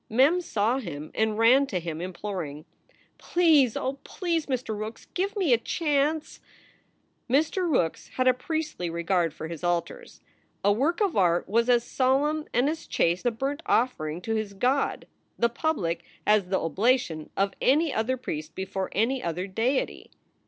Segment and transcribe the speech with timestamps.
[0.09, 2.65] Mem saw him and ran to him, imploring,
[3.19, 4.75] "Please, oh, please, Mr.
[4.75, 6.39] Rookes, give me a chance!"
[7.29, 7.71] Mr.
[7.71, 10.19] Rookes had a priestly regard for his altars.
[10.63, 14.55] A work of art was as solemn and as chaste a burnt offering to his
[14.55, 15.05] god,
[15.37, 20.09] the Public, as the oblation of any other priest before any other deity.